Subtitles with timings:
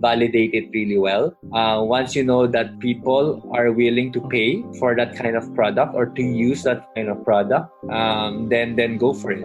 [0.00, 1.36] validate it really well.
[1.52, 5.94] Uh, once you know that people are willing to pay for that kind of product
[5.94, 9.44] or to use that kind of product, um, then then go for it.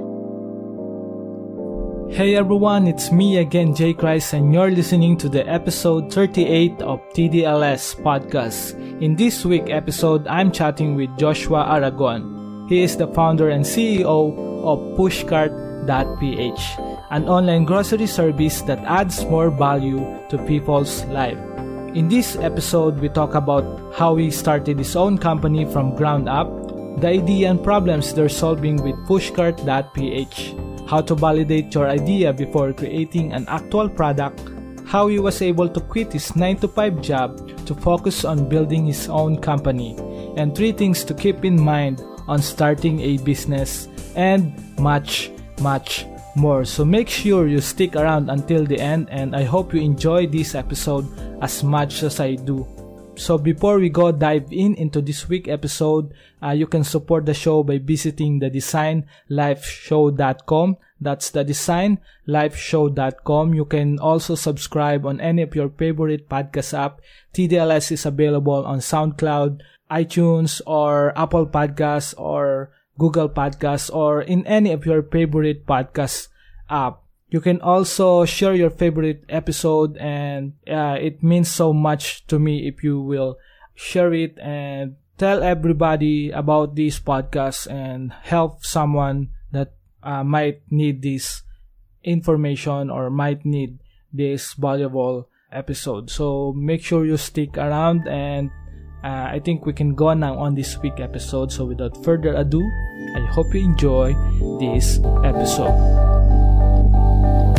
[2.10, 7.00] Hey everyone, it's me again, Jay Christ, and you're listening to the episode 38 of
[7.14, 8.74] TDLS podcast.
[9.00, 12.66] In this week episode, I'm chatting with Joshua Aragon.
[12.68, 14.34] He is the founder and CEO
[14.66, 16.62] of Pushkart.ph,
[17.12, 20.00] an online grocery service that adds more value
[20.30, 21.39] to people's life.
[21.96, 26.47] In this episode, we talk about how he started his own company from ground up,
[27.02, 30.56] the idea and problems they're solving with Pushkart.ph
[30.89, 34.41] how to validate your idea before creating an actual product,
[34.88, 38.88] how he was able to quit his 9 to 5 job to focus on building
[38.88, 39.95] his own company,
[40.36, 45.30] and three things to keep in mind on starting a business, and much,
[45.61, 46.08] much
[46.39, 46.64] more.
[46.64, 50.56] So make sure you stick around until the end, and I hope you enjoy this
[50.56, 51.06] episode
[51.44, 52.66] as much as I do.
[53.20, 57.33] So before we go dive in into this week episode, uh, you can support the
[57.33, 60.78] show by visiting the designlifeshow.com.
[61.02, 63.53] That's the designlifeshow.com.
[63.53, 67.02] You can also subscribe on any of your favorite podcast app.
[67.35, 69.59] TDLS is available on SoundCloud,
[69.91, 76.28] iTunes, or Apple Podcasts, or Google Podcasts, or in any of your favorite podcast
[77.30, 82.67] You can also share your favorite episode and uh, it means so much to me
[82.67, 83.38] if you will
[83.75, 91.03] share it and tell everybody about this podcast and help someone that uh, might need
[91.03, 91.44] this
[92.03, 93.78] information or might need
[94.12, 96.09] this valuable episode.
[96.09, 98.50] So make sure you stick around and
[99.03, 101.52] uh, I think we can go now on this week episode.
[101.52, 102.62] So without further ado,
[103.16, 104.14] I hope you enjoy
[104.59, 106.38] this episode.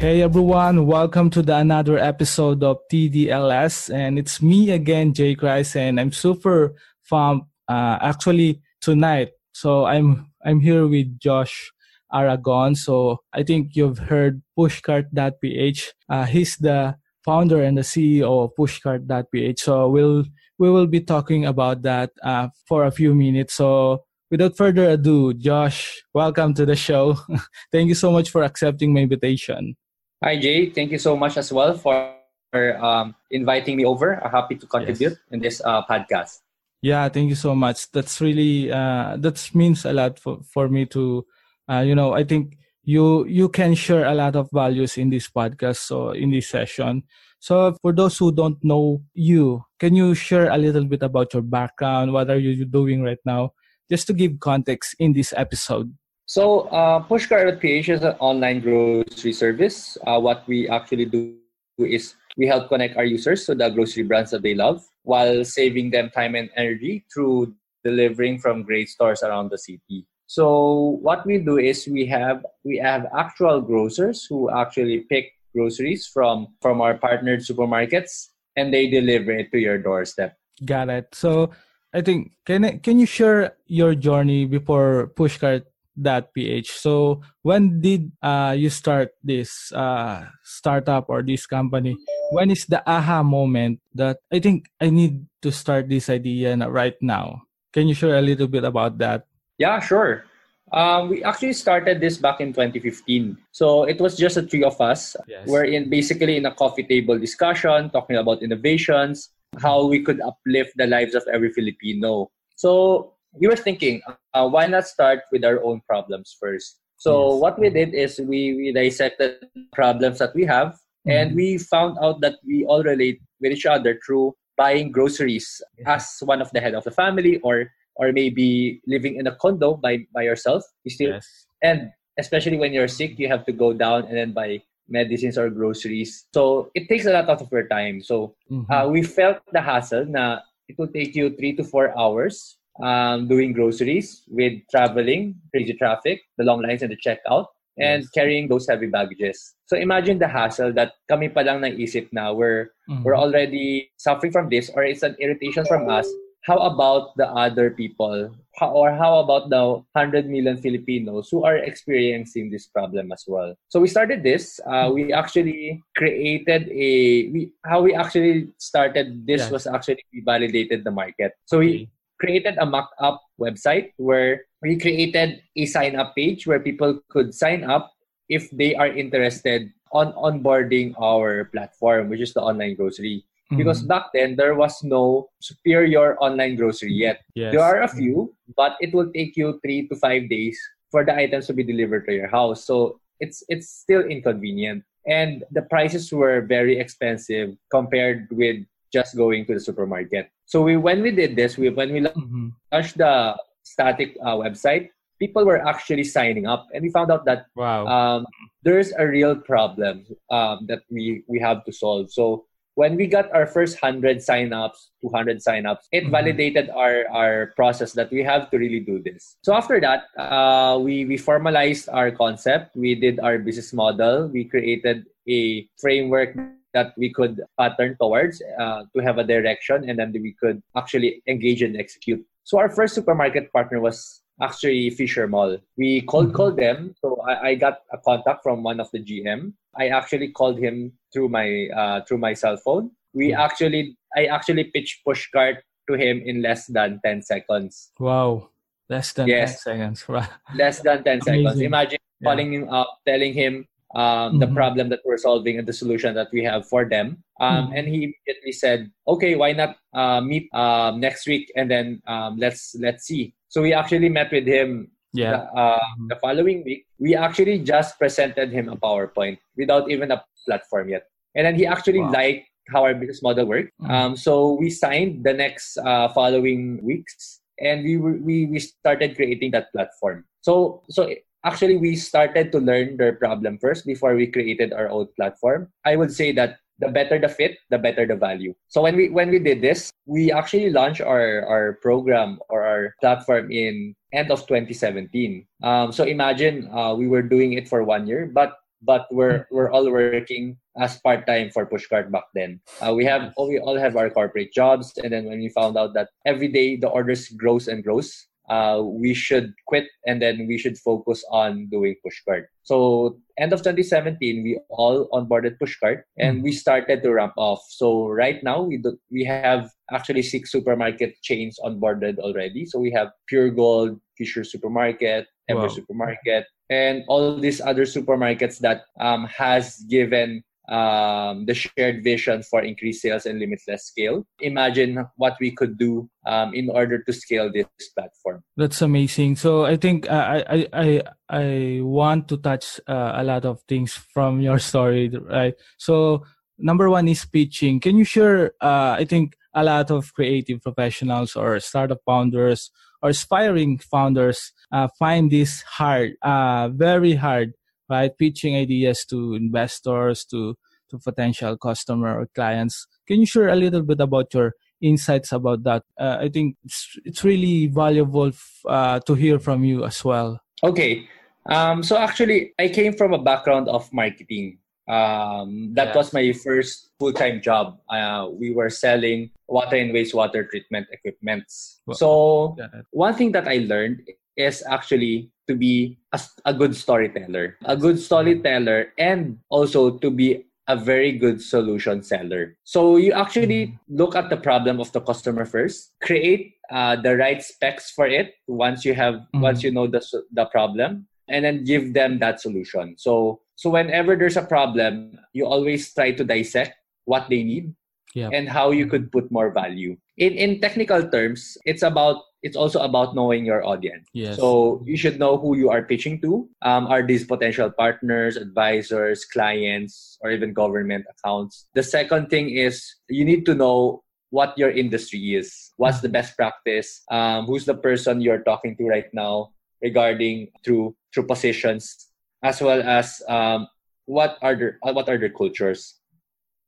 [0.00, 5.76] Hey everyone, welcome to the another episode of TDLS and it's me again, Jay Christ,
[5.76, 6.74] and I'm super
[7.06, 9.32] pumped uh, actually tonight.
[9.52, 11.70] So I'm I'm here with Josh
[12.14, 12.76] Aragon.
[12.76, 15.92] So I think you've heard Pushkart.ph.
[16.08, 19.60] Uh, he's the founder and the CEO of Pushkart.ph.
[19.60, 20.24] So we'll
[20.58, 23.52] we will be talking about that uh, for a few minutes.
[23.52, 27.18] So without further ado, Josh, welcome to the show.
[27.70, 29.76] Thank you so much for accepting my invitation.
[30.22, 30.68] Hi, Jay.
[30.68, 32.12] Thank you so much as well for
[32.52, 34.22] um, inviting me over.
[34.22, 35.30] I'm happy to contribute yes.
[35.30, 36.40] in this uh, podcast.
[36.82, 37.90] Yeah, thank you so much.
[37.90, 41.24] That's really uh, that means a lot for, for me to,
[41.70, 45.28] uh, you know, I think you you can share a lot of values in this
[45.28, 45.88] podcast.
[45.88, 47.04] So in this session,
[47.38, 51.42] so for those who don't know you, can you share a little bit about your
[51.42, 52.12] background?
[52.12, 53.52] What are you doing right now?
[53.88, 55.96] Just to give context in this episode.
[56.30, 59.98] So uh, Pushkart.ph is an online grocery service.
[60.06, 61.34] Uh, what we actually do
[61.82, 65.90] is we help connect our users to the grocery brands that they love while saving
[65.90, 67.52] them time and energy through
[67.82, 70.06] delivering from great stores around the city.
[70.28, 76.06] So what we do is we have we have actual grocers who actually pick groceries
[76.06, 80.38] from from our partnered supermarkets and they deliver it to your doorstep.
[80.64, 81.10] Got it.
[81.10, 81.50] So
[81.92, 85.66] I think can can you share your journey before Pushkart
[86.02, 86.70] that ph.
[86.70, 91.96] So when did uh, you start this uh, startup or this company?
[92.30, 96.94] When is the aha moment that i think i need to start this idea right
[97.02, 99.26] now can you share a little bit about that?
[99.58, 100.24] Yeah sure.
[100.72, 104.80] Um, we actually started this back in 2015 so it was just the three of
[104.80, 105.16] us.
[105.26, 105.46] Yes.
[105.46, 110.70] we're in basically in a coffee table discussion talking about innovations how we could uplift
[110.76, 112.30] the lives of every filipino.
[112.54, 114.02] So we were thinking,
[114.34, 116.80] uh, why not start with our own problems first?
[116.96, 117.40] So yes.
[117.40, 121.10] what we did is we, we dissected problems that we have, mm-hmm.
[121.10, 126.18] and we found out that we all relate with each other through buying groceries as
[126.20, 130.04] one of the head of the family, or or maybe living in a condo by
[130.12, 130.62] by yourself.
[130.84, 131.26] You still yes.
[131.62, 135.48] and especially when you're sick, you have to go down and then buy medicines or
[135.48, 136.26] groceries.
[136.34, 138.02] So it takes a lot of your time.
[138.02, 138.70] So mm-hmm.
[138.70, 140.04] uh, we felt the hassle.
[140.04, 145.74] Na it will take you three to four hours um, doing groceries with traveling, crazy
[145.74, 147.46] traffic, the long lines and the checkout.
[147.80, 148.10] and yes.
[148.10, 149.54] carrying those heavy baggages.
[149.66, 153.02] So imagine the hassle that kami pa lang naisip na we're, mm-hmm.
[153.02, 156.06] we're already suffering from this or it's an irritation from us.
[156.42, 158.32] How about the other people?
[158.56, 163.54] How, or how about the 100 million Filipinos who are experiencing this problem as well?
[163.68, 164.58] So we started this.
[164.64, 170.82] Uh, we actually created a, we, how we actually started this was actually we validated
[170.82, 171.32] the market.
[171.44, 177.34] So we created a mock-up website where we created a sign-up page where people could
[177.34, 177.90] sign up
[178.28, 183.24] if they are interested on onboarding our platform, which is the online grocery.
[183.50, 183.56] Mm-hmm.
[183.58, 187.24] Because back then there was no superior online grocery yet.
[187.34, 187.52] Yes.
[187.52, 190.60] There are a few, but it will take you three to five days
[190.92, 192.64] for the items to be delivered to your house.
[192.64, 194.84] So it's it's still inconvenient.
[195.08, 200.30] And the prices were very expensive compared with just going to the supermarket.
[200.46, 202.48] So we when we did this, we when we mm-hmm.
[202.72, 207.46] launched the static uh, website, people were actually signing up, and we found out that
[207.54, 207.86] wow.
[207.86, 208.26] um,
[208.62, 212.10] there's a real problem um, that we we have to solve.
[212.10, 216.16] So when we got our first 100 signups 200 signups it mm-hmm.
[216.16, 220.78] validated our our process that we have to really do this so after that uh,
[220.78, 226.32] we we formalized our concept we did our business model we created a framework
[226.74, 231.22] that we could pattern towards uh, to have a direction and then we could actually
[231.26, 232.24] engage and execute.
[232.44, 235.58] So our first supermarket partner was actually Fisher Mall.
[235.76, 236.36] We cold mm-hmm.
[236.36, 236.94] called them.
[237.00, 239.52] So I, I, got a contact from one of the GM.
[239.76, 242.90] I actually called him through my uh, through my cell phone.
[243.12, 243.40] We mm-hmm.
[243.40, 245.58] actually I actually pitched pushkart
[245.88, 247.90] to him in less than 10 seconds.
[247.98, 248.50] Wow.
[248.88, 249.62] Less than yes.
[249.64, 250.06] 10 seconds.
[250.54, 251.60] less than 10 seconds.
[251.60, 252.28] Imagine yeah.
[252.28, 254.38] calling him up, telling him um, mm-hmm.
[254.38, 257.22] the problem that we're solving and the solution that we have for them.
[257.40, 257.76] Um, mm-hmm.
[257.76, 262.36] And he immediately said, "Okay, why not uh, meet um, next week and then um,
[262.36, 264.90] let's let's see." So we actually met with him.
[265.12, 265.30] Yeah.
[265.30, 266.06] The, uh, mm-hmm.
[266.06, 271.10] the following week, we actually just presented him a PowerPoint without even a platform yet,
[271.34, 272.12] and then he actually wow.
[272.12, 273.72] liked how our business model worked.
[273.82, 273.90] Mm-hmm.
[273.90, 279.50] Um, so we signed the next uh, following weeks, and we we we started creating
[279.50, 280.24] that platform.
[280.42, 281.10] So so
[281.44, 285.68] actually we started to learn their problem first before we created our own platform.
[285.84, 288.54] I would say that the better the fit the better the value.
[288.68, 292.96] So when we when we did this we actually launched our our program or our
[293.00, 298.08] platform in end of 2017 um, so imagine uh, we were doing it for one
[298.08, 302.60] year but but we're we're all working as part time for Pushkart back then.
[302.80, 305.92] Uh, we have we all have our corporate jobs, and then when we found out
[305.94, 310.58] that every day the orders grows and grows, uh, we should quit and then we
[310.58, 312.46] should focus on doing pushkart.
[312.64, 316.44] So end of 2017, we all onboarded pushkart and mm-hmm.
[316.44, 317.62] we started to ramp off.
[317.70, 322.66] So right now we do, we have actually six supermarket chains onboarded already.
[322.66, 325.68] So we have Puregold, Fisher Supermarket, Ever wow.
[325.68, 332.62] Supermarket, and all these other supermarkets that um, has given um, the shared vision for
[332.62, 334.24] increased sales and limitless scale.
[334.40, 338.42] Imagine what we could do um, in order to scale this platform.
[338.56, 339.36] That's amazing.
[339.36, 343.92] So I think uh, I I I want to touch uh, a lot of things
[343.92, 345.54] from your story, right?
[345.76, 346.24] So
[346.56, 347.80] number one is pitching.
[347.80, 348.54] Can you share?
[348.62, 352.70] Uh, I think a lot of creative professionals or startup founders
[353.02, 357.54] or aspiring founders uh, find this hard, uh, very hard
[357.90, 358.16] right?
[358.16, 360.56] Pitching ideas to investors, to
[360.90, 362.86] to potential customer or clients.
[363.06, 365.84] Can you share a little bit about your insights about that?
[365.98, 370.40] Uh, I think it's, it's really valuable f- uh, to hear from you as well.
[370.64, 371.06] Okay.
[371.46, 374.58] Um, so actually, I came from a background of marketing.
[374.88, 375.96] Um, that yes.
[375.96, 377.78] was my first full-time job.
[377.88, 381.80] Uh, we were selling water and wastewater treatment equipments.
[381.86, 382.56] Well, so
[382.90, 384.02] one thing that I learned
[384.40, 390.46] is actually to be a, a good storyteller, a good storyteller, and also to be
[390.70, 392.56] a very good solution seller.
[392.62, 397.42] So you actually look at the problem of the customer first, create uh, the right
[397.42, 399.42] specs for it once you have mm-hmm.
[399.42, 402.94] once you know the the problem, and then give them that solution.
[402.96, 407.74] So so whenever there's a problem, you always try to dissect what they need
[408.14, 408.30] yep.
[408.32, 409.98] and how you could put more value.
[410.22, 414.08] In in technical terms, it's about it's also about knowing your audience.
[414.12, 414.36] Yes.
[414.36, 416.48] So you should know who you are pitching to.
[416.62, 421.68] Um, are these potential partners, advisors, clients, or even government accounts?
[421.74, 425.72] The second thing is you need to know what your industry is.
[425.76, 427.02] What's the best practice?
[427.10, 432.08] Um, who's the person you're talking to right now regarding through through positions,
[432.42, 433.68] as well as um,
[434.06, 436.00] what are their what are their cultures.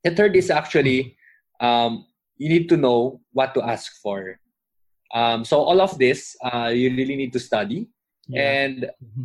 [0.05, 1.17] The third is actually
[1.61, 4.37] um, you need to know what to ask for
[5.13, 7.89] um, so all of this, uh, you really need to study.
[8.29, 8.43] Yeah.
[8.43, 9.25] And mm-hmm.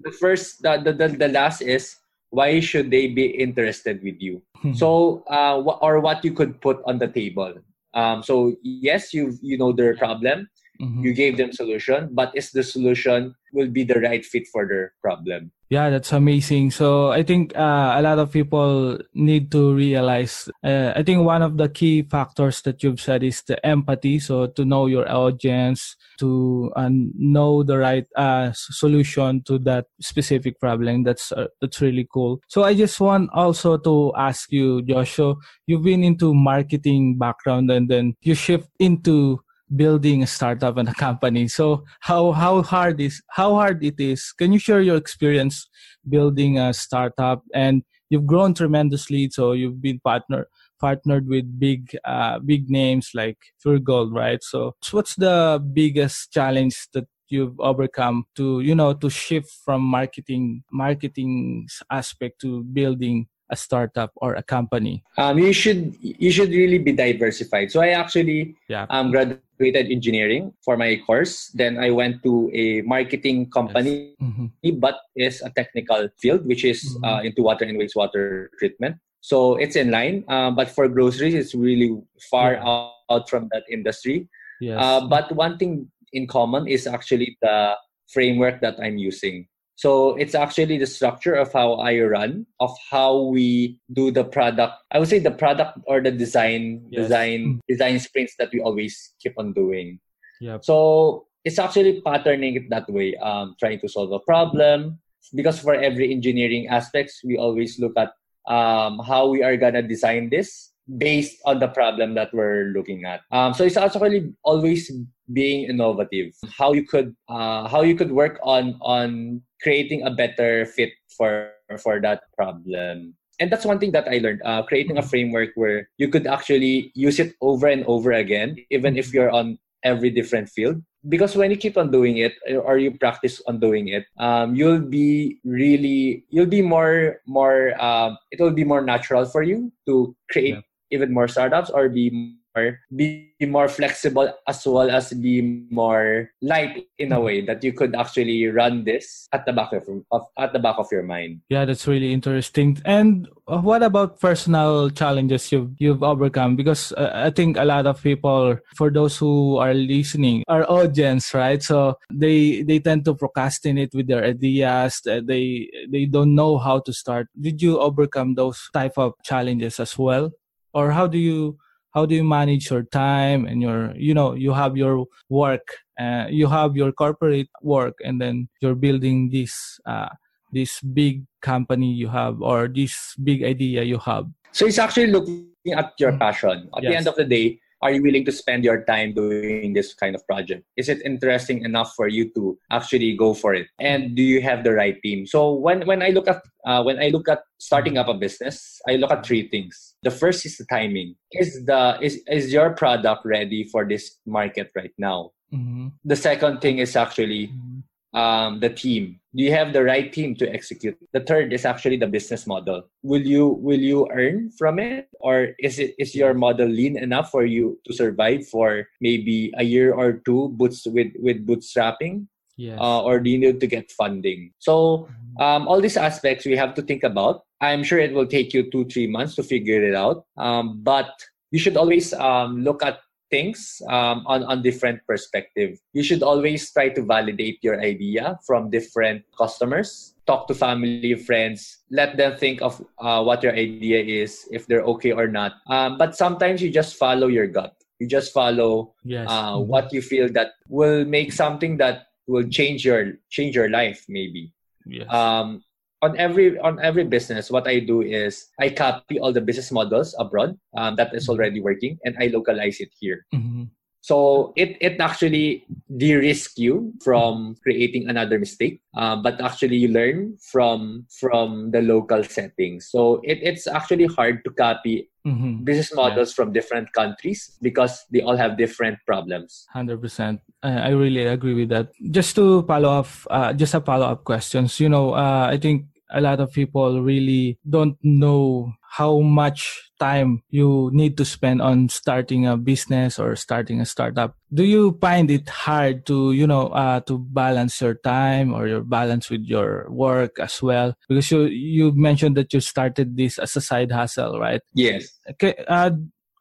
[0.00, 1.96] the first, the, the, the, last is
[2.30, 4.42] why should they be interested with you?
[4.58, 4.74] Mm-hmm.
[4.74, 7.54] So, uh, or what you could put on the table.
[7.96, 10.48] Um, so yes, you you know their problem,
[10.80, 11.02] mm-hmm.
[11.02, 14.92] you gave them solution, but is the solution will be the right fit for their
[15.02, 15.52] problem?
[15.68, 16.70] Yeah, that's amazing.
[16.70, 20.48] So I think uh, a lot of people need to realize.
[20.62, 24.20] Uh, I think one of the key factors that you've said is the empathy.
[24.20, 30.60] So to know your audience, to uh, know the right uh, solution to that specific
[30.60, 31.02] problem.
[31.02, 32.40] That's uh, that's really cool.
[32.46, 35.34] So I just want also to ask you, Joshua.
[35.66, 39.40] You've been into marketing background and then you shift into
[39.74, 41.48] building a startup and a company.
[41.48, 44.32] So how how hard is how hard it is?
[44.32, 45.68] Can you share your experience
[46.08, 47.42] building a startup?
[47.54, 49.30] And you've grown tremendously.
[49.30, 50.46] So you've been partner
[50.78, 53.38] partnered with big uh, big names like
[53.82, 54.42] Gold, right?
[54.42, 59.82] So, so what's the biggest challenge that you've overcome to you know to shift from
[59.82, 65.04] marketing marketing aspect to building a startup or a company?
[65.18, 67.70] Um, you should you should really be diversified.
[67.70, 68.86] So I actually yeah.
[68.90, 71.48] um, graduated engineering for my course.
[71.54, 74.28] Then I went to a marketing company, yes.
[74.28, 74.78] mm-hmm.
[74.78, 77.04] but is a technical field, which is mm-hmm.
[77.04, 78.96] uh, into water and wastewater treatment.
[79.20, 81.98] So it's in line, uh, but for groceries, it's really
[82.30, 82.62] far yeah.
[82.62, 84.28] out, out, from that industry.
[84.60, 84.78] Yes.
[84.78, 87.74] Uh, but one thing in common is actually the
[88.06, 89.48] framework that I'm using.
[89.76, 94.72] So it's actually the structure of how I run, of how we do the product.
[94.90, 97.04] I would say the product or the design, yes.
[97.04, 100.00] design, design sprints that we always keep on doing.
[100.40, 100.64] Yep.
[100.64, 104.98] So it's actually patterning it that way, um, trying to solve a problem.
[105.34, 108.12] Because for every engineering aspects, we always look at
[108.48, 113.22] um, how we are gonna design this based on the problem that we're looking at.
[113.32, 114.90] Um, so it's actually always
[115.32, 116.32] being innovative.
[116.56, 121.50] How you could uh, how you could work on on creating a better fit for
[121.82, 123.14] for that problem.
[123.38, 124.40] And that's one thing that I learned.
[124.44, 125.10] Uh, creating a mm-hmm.
[125.10, 129.58] framework where you could actually use it over and over again, even if you're on
[129.84, 130.80] every different field.
[131.06, 132.32] Because when you keep on doing it
[132.64, 138.16] or you practice on doing it, um, you'll be really you'll be more more um,
[138.32, 142.10] it will be more natural for you to create yeah even more startups or be
[142.56, 147.24] more be more flexible as well as be more light in a mm-hmm.
[147.24, 150.76] way that you could actually run this at the back of, of at the back
[150.78, 151.40] of your mind.
[151.48, 152.80] Yeah, that's really interesting.
[152.84, 156.56] And uh, what about personal challenges you've you've overcome?
[156.56, 161.34] Because uh, I think a lot of people, for those who are listening, are audience,
[161.34, 161.62] right?
[161.62, 165.00] So they they tend to procrastinate with their ideas.
[165.04, 167.28] Uh, they they don't know how to start.
[167.38, 170.32] Did you overcome those type of challenges as well?
[170.76, 171.56] Or how do you
[171.96, 175.64] how do you manage your time and your you know you have your work
[175.98, 180.12] uh, you have your corporate work and then you're building this uh,
[180.52, 185.48] this big company you have or this big idea you have so it's actually looking
[185.72, 186.20] at your mm.
[186.20, 186.90] passion at yes.
[186.92, 190.14] the end of the day are you willing to spend your time doing this kind
[190.14, 190.64] of project?
[190.76, 193.68] Is it interesting enough for you to actually go for it?
[193.80, 195.26] And do you have the right team?
[195.26, 198.80] So when when i look at uh, when i look at starting up a business
[198.88, 199.94] i look at three things.
[200.02, 201.16] The first is the timing.
[201.32, 205.32] Is the is is your product ready for this market right now?
[205.54, 205.94] Mm-hmm.
[206.04, 209.20] the second thing is actually mm-hmm um, the team.
[209.36, 210.96] Do you have the right team to execute?
[211.12, 212.88] The third is actually the business model.
[213.04, 215.12] Will you will you earn from it?
[215.20, 219.62] Or is it is your model lean enough for you to survive for maybe a
[219.62, 222.26] year or two boots with with bootstrapping?
[222.56, 222.80] Yes.
[222.80, 224.56] Uh, or do you need to get funding?
[224.64, 225.42] So mm-hmm.
[225.44, 227.44] um, all these aspects we have to think about.
[227.60, 230.24] I'm sure it will take you two three months to figure it out.
[230.40, 231.12] Um, but
[231.52, 235.78] you should always um, look at things um, on, on different perspective.
[235.92, 240.14] You should always try to validate your idea from different customers.
[240.26, 241.78] Talk to family, friends.
[241.90, 245.54] Let them think of uh, what your idea is, if they're okay or not.
[245.68, 247.74] Um, but sometimes you just follow your gut.
[247.98, 249.26] You just follow yes.
[249.28, 249.68] uh, mm-hmm.
[249.68, 254.52] what you feel that will make something that will change your change your life maybe.
[254.84, 255.08] Yes.
[255.12, 255.62] Um,
[256.02, 260.14] on every on every business what i do is i copy all the business models
[260.18, 263.64] abroad um, that is already working and i localize it here mm-hmm.
[264.06, 265.66] So it it actually
[265.98, 272.22] de-risk you from creating another mistake uh, but actually you learn from from the local
[272.22, 275.64] settings so it, it's actually hard to copy mm-hmm.
[275.66, 276.36] business models yeah.
[276.38, 281.92] from different countries because they all have different problems 100% I really agree with that.
[282.10, 284.80] Just to follow up, uh, just a follow up questions.
[284.80, 290.42] You know, uh, I think a lot of people really don't know how much time
[290.50, 294.36] you need to spend on starting a business or starting a startup.
[294.52, 298.82] Do you find it hard to you know uh, to balance your time or your
[298.82, 300.94] balance with your work as well?
[301.08, 304.62] Because you you mentioned that you started this as a side hustle right?
[304.74, 305.12] Yes.
[305.30, 305.90] Okay uh,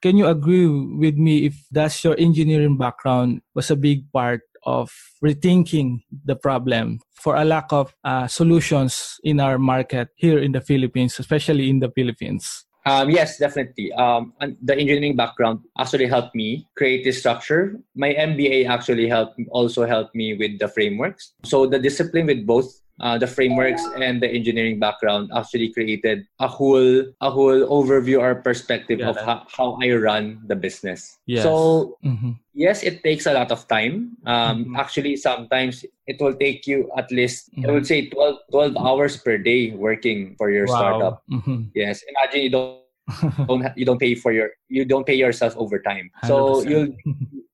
[0.02, 4.92] can you agree with me if that's your engineering background was a big part of
[5.24, 10.62] rethinking the problem for a lack of uh, solutions in our market here in the
[10.62, 12.66] Philippines, especially in the Philippines?
[12.86, 13.92] Um, yes, definitely.
[13.94, 17.82] Um, the engineering background actually helped me create this structure.
[17.96, 21.34] My MBA actually helped also helped me with the frameworks.
[21.44, 22.70] So the discipline with both
[23.02, 28.36] uh, the frameworks and the engineering background actually created a whole a whole overview or
[28.36, 31.20] perspective yeah, of how, how I run the business.
[31.26, 31.44] Yes.
[31.44, 32.40] So mm-hmm.
[32.54, 34.16] yes, it takes a lot of time.
[34.26, 34.76] Um, mm-hmm.
[34.78, 37.70] Actually, sometimes it will take you at least mm-hmm.
[37.70, 40.76] I would say 12, 12 hours per day working for your wow.
[40.76, 41.24] startup.
[41.32, 41.76] Mm-hmm.
[41.76, 42.85] Yes, imagine you don't.
[43.48, 46.28] don't you don't pay for your you don't pay yourself overtime 100%.
[46.28, 46.90] so you'll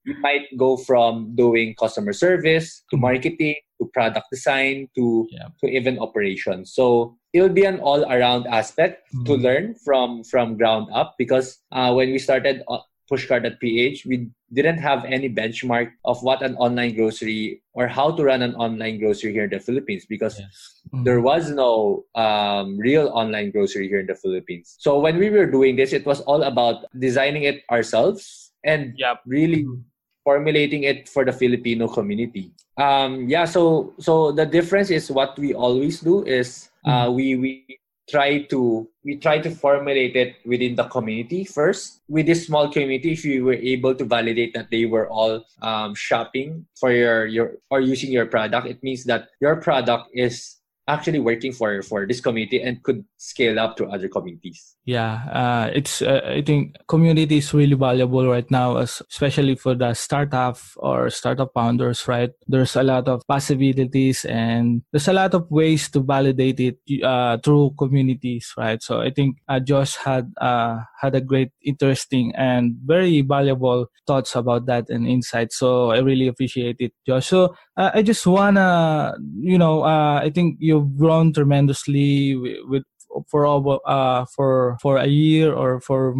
[0.05, 3.01] you might go from doing customer service to mm-hmm.
[3.01, 5.48] marketing to product design to yeah.
[5.60, 9.25] to even operations so it'll be an all around aspect mm-hmm.
[9.25, 12.79] to learn from from ground up because uh, when we started uh,
[13.11, 18.41] pushkart.ph we didn't have any benchmark of what an online grocery or how to run
[18.41, 20.81] an online grocery here in the philippines because yes.
[20.87, 21.03] mm-hmm.
[21.03, 25.45] there was no um, real online grocery here in the philippines so when we were
[25.45, 29.19] doing this it was all about designing it ourselves and yep.
[29.27, 29.81] really mm-hmm
[30.23, 32.51] formulating it for the Filipino community.
[32.77, 37.15] Um, yeah, so so the difference is what we always do is uh, mm-hmm.
[37.15, 37.51] we we
[38.11, 42.01] try to we try to formulate it within the community first.
[42.07, 45.95] With this small community, if you were able to validate that they were all um,
[45.95, 51.19] shopping for your your or using your product, it means that your product is actually
[51.19, 54.75] working for for this community and could scale up to other communities.
[54.85, 59.93] Yeah uh, it's uh, i think community is really valuable right now especially for the
[59.93, 62.31] startup or startup founders right?
[62.47, 67.38] There's a lot of possibilities and there's a lot of ways to validate it uh,
[67.38, 68.81] through communities right?
[68.81, 74.35] So i think uh, josh had uh, had a great interesting and very valuable thoughts
[74.35, 77.27] about that and insights so i really appreciate it josh.
[77.27, 82.83] So uh, i just wanna you know uh, i think you've grown tremendously with, with
[83.27, 83.44] for
[83.89, 86.15] uh for for a year or for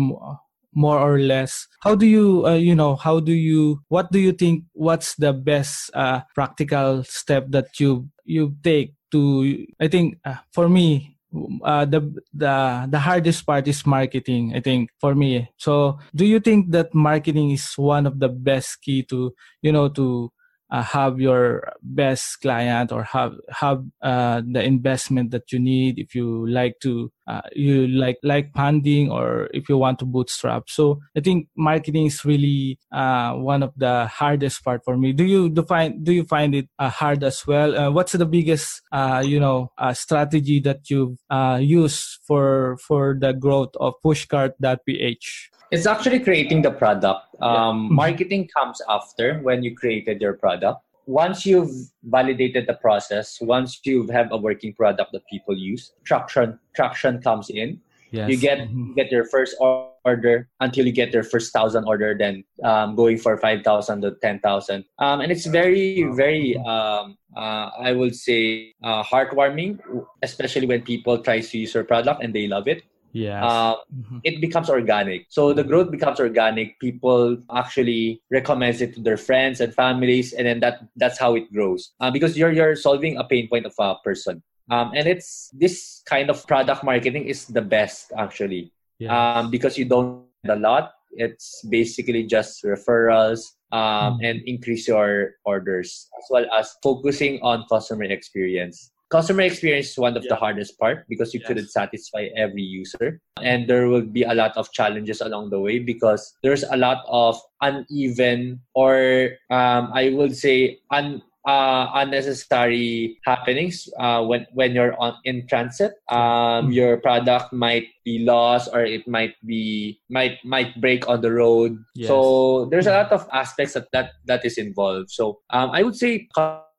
[0.74, 1.68] more or less.
[1.82, 5.34] How do you uh, you know how do you what do you think what's the
[5.34, 11.18] best uh, practical step that you you take to i think uh, for me
[11.64, 12.00] uh, the
[12.34, 15.50] the the hardest part is marketing i think for me.
[15.58, 19.90] So do you think that marketing is one of the best key to you know
[19.90, 20.32] to
[20.72, 26.16] uh, have your best client or have have uh, the investment that you need if
[26.16, 30.70] you like to uh, you like like funding or if you want to bootstrap.
[30.70, 35.12] So i think marketing is really uh, one of the hardest part for me.
[35.14, 37.78] Do you define do you find it uh, hard as well?
[37.78, 38.82] Uh, what's the biggest
[39.24, 41.18] you know strategy that you've
[41.60, 47.34] used for for the growth of pushkart.ph it's actually creating the product.
[47.42, 47.96] Um, yeah.
[47.96, 50.84] Marketing comes after when you created your product.
[51.08, 51.72] Once you've
[52.04, 57.50] validated the process, once you have a working product that people use, traction traction comes
[57.50, 57.80] in.
[58.12, 58.30] Yes.
[58.30, 58.94] You get mm-hmm.
[58.94, 63.38] get your first order until you get your first thousand order, then um, going for
[63.38, 68.76] five thousand to ten thousand, um, and it's very very um, uh, I would say
[68.84, 69.80] uh, heartwarming,
[70.22, 74.20] especially when people try to use your product and they love it yeah uh, mm-hmm.
[74.24, 75.26] it becomes organic.
[75.30, 76.80] So the growth becomes organic.
[76.80, 81.52] People actually recommend it to their friends and families and then that that's how it
[81.52, 81.94] grows.
[82.00, 84.42] Uh, because you're you're solving a pain point of a person.
[84.70, 88.72] Um, and it's this kind of product marketing is the best actually.
[89.02, 89.10] Yes.
[89.10, 90.94] um, because you don't a lot.
[91.12, 94.26] It's basically just referrals um, mm-hmm.
[94.26, 100.16] and increase your orders as well as focusing on customer experience customer experience is one
[100.16, 100.30] of yeah.
[100.30, 101.48] the hardest part because you yes.
[101.48, 105.80] couldn't satisfy every user and there will be a lot of challenges along the way
[105.80, 113.90] because there's a lot of uneven or um, i would say un, uh, unnecessary happenings
[114.00, 115.94] uh, when when you're on in transit.
[116.10, 116.72] Um, mm-hmm.
[116.72, 121.78] Your product might be lost, or it might be might might break on the road.
[121.96, 122.08] Yes.
[122.10, 125.12] So there's a lot of aspects that that, that is involved.
[125.12, 126.30] So um, I would say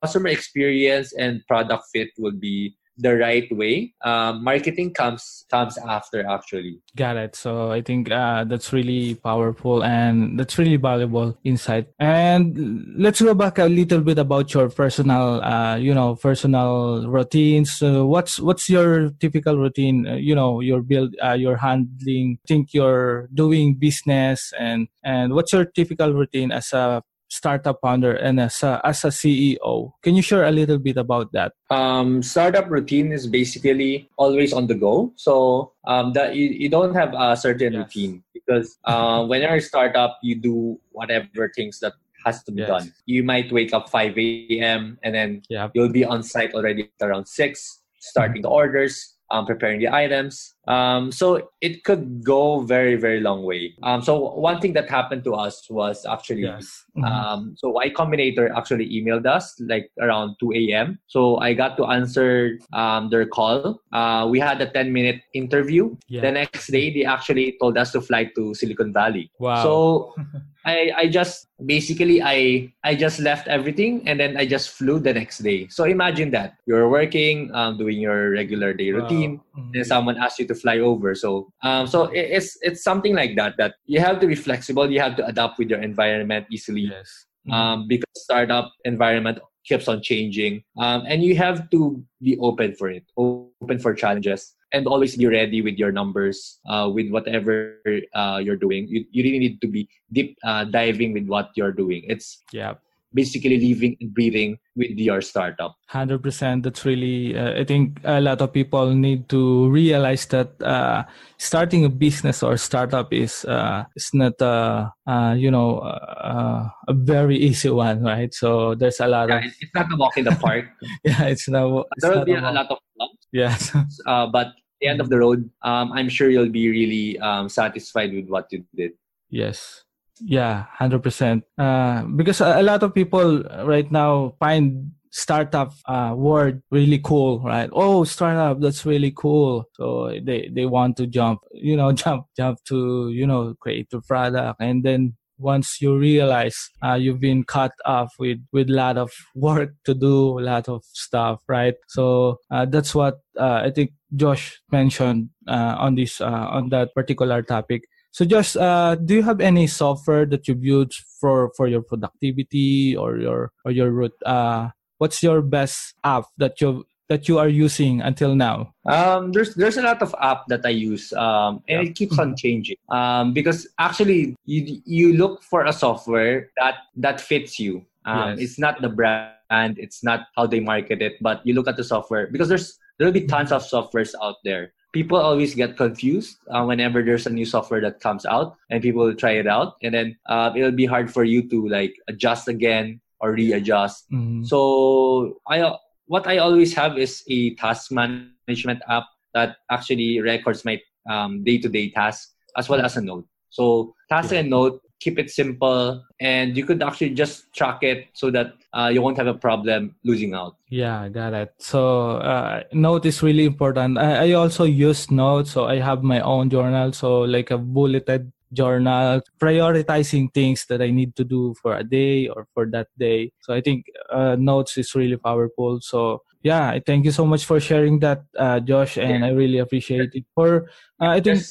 [0.03, 3.95] customer experience and product fit will be the right way.
[4.05, 6.81] Um, marketing comes comes after actually.
[6.97, 7.37] Got it.
[7.37, 11.89] So I think uh, that's really powerful and that's really valuable insight.
[11.99, 17.83] And let's go back a little bit about your personal, uh, you know, personal routines.
[17.83, 20.07] Uh, what's what's your typical routine?
[20.07, 22.39] Uh, you know, your build, uh, your handling.
[22.47, 28.39] Think you're doing business and and what's your typical routine as a startup founder and
[28.39, 29.93] as a, as a CEO.
[30.03, 31.53] Can you share a little bit about that?
[31.71, 35.13] Um, startup routine is basically always on the go.
[35.17, 37.81] So um, that you, you don't have a certain yes.
[37.81, 41.95] routine because uh, when you're a startup, you do whatever things that
[42.27, 42.69] has to be yes.
[42.69, 42.93] done.
[43.07, 44.99] You might wake up 5 a.m.
[45.03, 45.43] and then
[45.73, 48.43] you'll be on site already around 6, starting mm-hmm.
[48.43, 50.55] the orders, um, preparing the items.
[50.69, 53.75] Um, so it could go very, very long way.
[53.83, 56.85] Um, so one thing that happened to us was actually, yes.
[56.97, 57.05] mm-hmm.
[57.05, 60.99] um, so Y Combinator actually emailed us like around 2 a.m.
[61.07, 63.81] So I got to answer um, their call.
[63.93, 65.97] Uh, we had a 10 minute interview.
[66.09, 66.23] Yeah.
[66.23, 69.31] The next day, they actually told us to fly to Silicon Valley.
[69.39, 69.63] Wow.
[69.63, 70.15] So
[70.65, 75.13] I, I just basically I I just left everything and then I just flew the
[75.13, 75.67] next day.
[75.69, 79.52] So imagine that you're working, um, doing your regular day routine, wow.
[79.57, 79.75] Mm-hmm.
[79.75, 81.15] and someone asks you to fly over.
[81.15, 84.91] So um, so it's it's something like that that you have to be flexible.
[84.91, 86.93] You have to adapt with your environment easily.
[86.93, 87.27] Yes.
[87.47, 87.53] Mm-hmm.
[87.53, 92.91] Um, because startup environment keeps on changing, um, and you have to be open for
[92.91, 97.79] it, open for challenges and always be ready with your numbers, uh, with whatever
[98.15, 98.89] uh, you're doing.
[98.89, 102.03] You, you really need to be deep uh, diving with what you're doing.
[102.07, 102.75] It's yeah
[103.15, 105.77] basically living and breathing with your startup.
[105.93, 111.05] 100% that's really uh, i think a lot of people need to realize that uh,
[111.37, 116.95] starting a business or startup is uh, is not uh, uh, you know uh, a
[116.95, 118.33] very easy one right?
[118.35, 120.65] So there's a lot yeah, of it's not a walk in the park.
[121.05, 123.77] Yeah it's not it's there will be a, a lot of bumps yes.
[124.07, 128.29] But the end of the road um, i'm sure you'll be really um, satisfied with
[128.29, 128.93] what you did.
[129.31, 129.85] Yes
[130.25, 131.45] yeah, hundred percent.
[131.59, 137.69] Uh, because a, lot of people right now find startup uh, word really cool, right?
[137.73, 139.65] Oh, startup, that's really cool.
[139.75, 144.01] So they they want to jump, you know, jump jump to you know create a
[144.01, 148.97] product, and then once you realize uh, you've been cut off with with a lot
[148.97, 151.75] of work to do, a lot of stuff, right?
[151.89, 156.95] So uh, that's what uh, I think Josh mentioned uh, on this uh, on that
[156.95, 157.83] particular topic.
[158.13, 162.95] So just uh, do you have any software that you use for for your productivity
[162.95, 163.89] or your or your
[164.25, 168.73] uh what's your best app that you that you are using until now?
[168.85, 171.89] Um, there's there's a lot of app that I use, um, and yeah.
[171.89, 172.77] it keeps on changing.
[172.89, 177.85] Um, because actually you you look for a software that that fits you.
[178.05, 178.41] Um, yes.
[178.41, 181.85] It's not the brand, it's not how they market it, but you look at the
[181.85, 186.39] software because there's there will be tons of softwares out there people always get confused
[186.53, 189.77] uh, whenever there's a new software that comes out and people will try it out
[189.83, 194.45] and then uh, it'll be hard for you to like adjust again or readjust mm-hmm.
[194.45, 195.73] so i
[196.07, 201.91] what i always have is a task management app that actually records my um, day-to-day
[201.91, 204.41] tasks as well as a note so task yeah.
[204.41, 208.89] and note keep it simple and you could actually just track it so that uh,
[208.93, 210.57] you won't have a problem losing out.
[210.69, 211.51] Yeah got it.
[211.59, 213.99] So uh, note is really important.
[213.99, 218.33] I, I also use notes so i have my own journal so like a bulleted
[218.53, 223.33] journal prioritizing things that i need to do for a day or for that day.
[223.41, 225.81] So i think uh, notes is really powerful.
[225.81, 229.27] So yeah thank you so much for sharing that uh, josh and yeah.
[229.27, 230.25] i really appreciate it.
[230.35, 230.69] For
[231.01, 231.43] uh, i think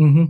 [0.00, 0.24] Mm-hmm.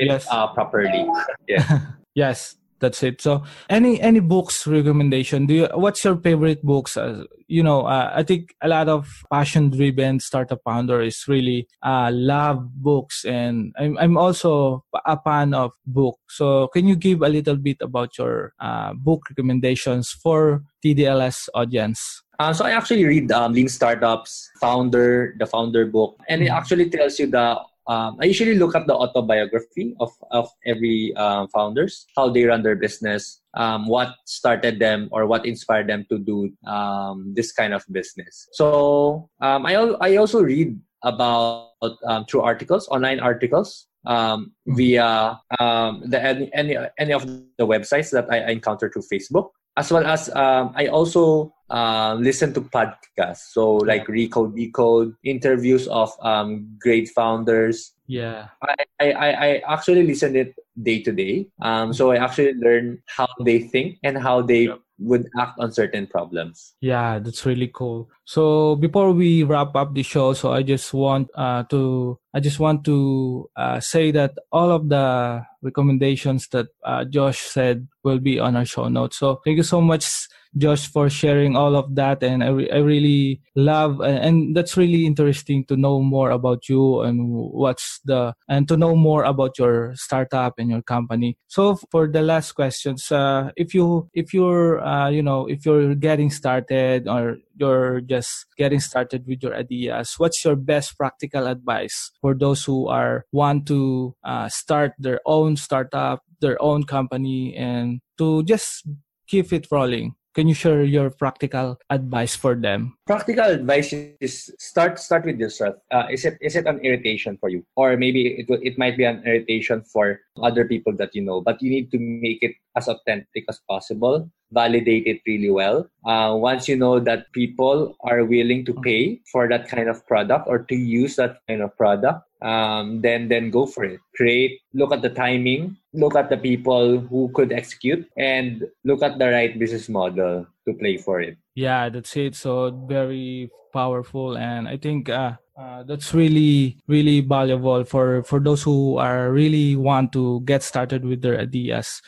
[0.00, 0.26] yes.
[0.30, 1.06] Uh, properly.
[1.48, 1.92] Yeah.
[2.14, 3.20] yes, that's it.
[3.20, 5.46] So, any any books recommendation?
[5.46, 5.68] Do you?
[5.74, 6.96] What's your favorite books?
[6.96, 11.68] Uh, you know, uh, I think a lot of passion driven startup founder is really
[11.82, 16.18] uh, love books, and I'm I'm also a fan of book.
[16.28, 22.22] So, can you give a little bit about your uh, book recommendations for TDLS audience?
[22.38, 26.56] Uh, so I actually read um, Lean Startups, Founder, the Founder book, and it mm-hmm.
[26.56, 31.46] actually tells you the um, I usually look at the autobiography of, of every uh,
[31.52, 36.18] founders, how they run their business, um, what started them or what inspired them to
[36.18, 38.48] do um, this kind of business.
[38.52, 41.72] So um, I, I also read about
[42.06, 44.76] um, through articles, online articles, um, mm-hmm.
[44.76, 49.50] via um, the any, any any of the websites that I, I encounter through Facebook,
[49.76, 53.52] as well as um, I also uh, listen to podcasts.
[53.52, 57.92] So like Recode Decode, interviews of um, great founders.
[58.06, 58.48] Yeah.
[58.62, 61.48] I, I, I actually listen it day to day.
[61.62, 65.72] Um, so I actually learn how they think and how they yep would act on
[65.72, 66.74] certain problems.
[66.80, 68.10] Yeah, that's really cool.
[68.24, 72.60] So before we wrap up the show, so I just want uh, to I just
[72.60, 78.38] want to uh, say that all of the recommendations that uh, Josh said will be
[78.38, 79.18] on our show notes.
[79.18, 82.22] So thank you so much Josh, for sharing all of that.
[82.22, 87.00] And I, re- I really love, and that's really interesting to know more about you
[87.00, 91.36] and what's the, and to know more about your startup and your company.
[91.48, 95.94] So for the last questions, uh, if you, if you're, uh, you know, if you're
[95.94, 102.10] getting started or you're just getting started with your ideas, what's your best practical advice
[102.20, 108.00] for those who are want to uh, start their own startup, their own company, and
[108.18, 108.86] to just
[109.26, 110.14] keep it rolling?
[110.34, 112.96] Can you share your practical advice for them?
[113.04, 115.76] Practical advice is start start with yourself.
[115.92, 118.96] Uh, is it is it an irritation for you, or maybe it will, it might
[118.96, 122.56] be an irritation for other people that you know, but you need to make it
[122.80, 124.24] as authentic as possible.
[124.56, 125.84] Validate it really well.
[126.08, 130.48] Uh, once you know that people are willing to pay for that kind of product
[130.48, 134.00] or to use that kind of product, um, then then go for it.
[134.16, 139.20] Create, look at the timing, look at the people who could execute, and look at
[139.20, 141.36] the right business model to play for it.
[141.54, 142.34] Yeah, that's it.
[142.34, 148.62] So very powerful, and I think uh, uh, that's really really valuable for for those
[148.62, 152.02] who are really want to get started with their ideas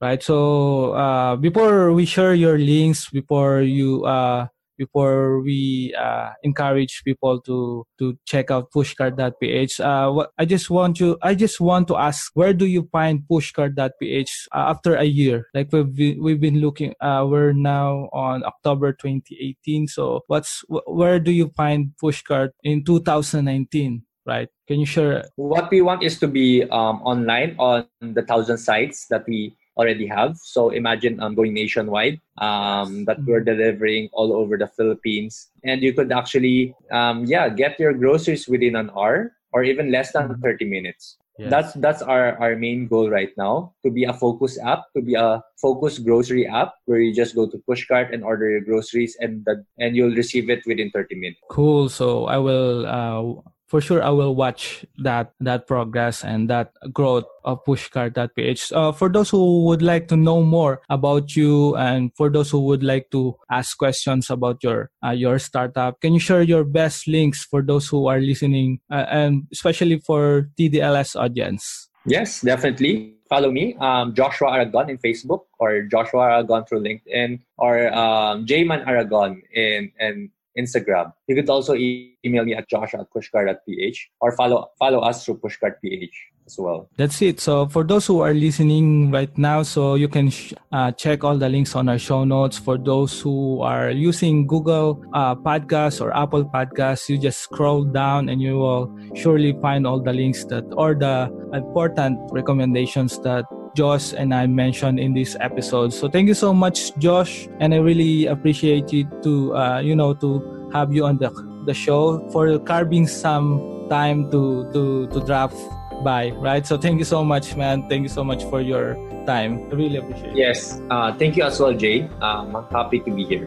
[0.00, 4.46] right so uh, before we share your links before you uh,
[4.78, 11.18] before we uh, encourage people to to check out pushkart.ph uh, i just want you
[11.22, 15.46] i just want to ask where do you find pushkart.ph uh, after a year?
[15.54, 21.18] Like we've been, we've been looking uh, we're now on october 2018 so what's where
[21.18, 24.48] do you find pushkart in 2019 right?
[24.68, 25.24] Can you share?
[25.36, 30.06] What we want is to be um, online on the thousand sites that we already
[30.06, 30.36] have.
[30.42, 33.56] So imagine um, going nationwide um, that we're mm-hmm.
[33.56, 35.48] delivering all over the Philippines.
[35.64, 40.12] And you could actually, um, yeah, get your groceries within an hour or even less
[40.12, 40.42] than mm-hmm.
[40.42, 41.16] 30 minutes.
[41.38, 41.50] Yes.
[41.50, 45.14] That's that's our, our main goal right now to be a focus app, to be
[45.14, 49.44] a focus grocery app where you just go to Pushkart and order your groceries and
[49.46, 51.38] the, and you'll receive it within 30 minutes.
[51.48, 51.88] Cool.
[51.88, 57.24] So I will uh, for sure I will watch that that progress and that growth
[57.44, 58.72] of pushkart.ph.
[58.72, 62.60] Uh, for those who would like to know more about you and for those who
[62.64, 67.06] would like to ask questions about your uh, your startup, can you share your best
[67.06, 71.88] links for those who are listening uh, and especially for TDLS audience?
[72.08, 73.14] Yes, definitely.
[73.28, 78.88] Follow me, um, Joshua Aragon in Facebook or Joshua Aragon through LinkedIn or um, Jayman
[78.88, 81.12] Aragon in, in Instagram.
[81.26, 86.16] You could also email me at josh at pushkart.ph or follow follow us through pushkart.ph
[86.48, 86.88] as well.
[86.96, 87.40] That's it.
[87.40, 91.36] So for those who are listening right now, so you can sh- uh, check all
[91.36, 92.58] the links on our show notes.
[92.58, 98.28] For those who are using Google uh, Podcasts or Apple Podcasts, you just scroll down
[98.28, 103.44] and you will surely find all the links that or the important recommendations that
[103.78, 105.94] Josh and I mentioned in this episode.
[105.94, 110.18] So thank you so much, Josh, and I really appreciate you to uh, you know
[110.18, 110.42] to
[110.74, 111.30] have you on the
[111.62, 115.54] the show for carving some time to to to drop
[116.02, 116.34] by.
[116.34, 116.66] Right.
[116.66, 117.86] So thank you so much, man.
[117.86, 118.98] Thank you so much for your
[119.30, 119.70] time.
[119.70, 120.42] I really appreciate it.
[120.42, 120.82] Yes.
[120.90, 122.10] Uh, thank you as well, Jay.
[122.18, 123.46] Um, I'm happy to be here.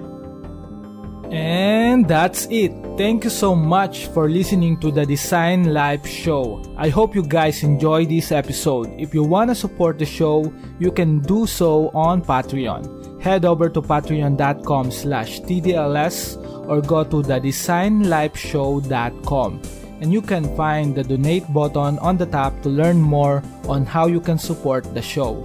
[1.32, 2.72] And that's it.
[2.98, 6.62] Thank you so much for listening to the Design Life Show.
[6.76, 8.94] I hope you guys enjoy this episode.
[9.00, 13.22] If you want to support the show, you can do so on Patreon.
[13.22, 16.36] Head over to patreon.com slash TDLS
[16.68, 19.62] or go to thedesignlifeshow.com
[20.02, 24.08] and you can find the donate button on the top to learn more on how
[24.08, 25.38] you can support the show.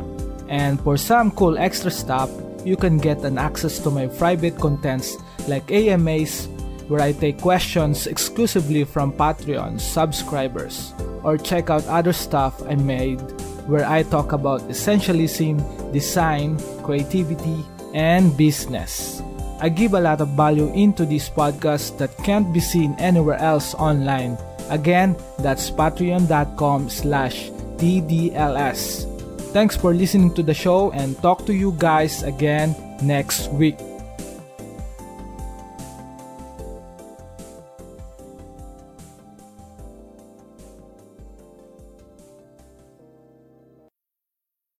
[0.48, 2.30] And for some cool extra stuff,
[2.64, 5.16] you can get an access to my private contents
[5.48, 6.48] like AMAs,
[6.88, 13.20] where I take questions exclusively from Patreon subscribers, or check out other stuff I made
[13.66, 15.58] where I talk about essentialism,
[15.92, 19.22] design, creativity, and business.
[19.60, 23.74] I give a lot of value into this podcast that can't be seen anywhere else
[23.74, 24.38] online.
[24.70, 29.12] Again, that's patreon.com slash TDLS.
[29.52, 33.78] Thanks for listening to the show and talk to you guys again next week.